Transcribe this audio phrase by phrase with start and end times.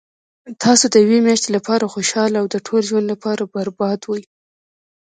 [0.63, 4.23] تاسو د یوې میاشتي لپاره خوشحاله او د ټول ژوند لپاره بربادوي